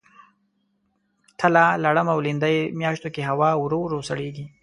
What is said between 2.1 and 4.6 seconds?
او لیندۍ میاشتو کې هوا ورو ورو سړیږي.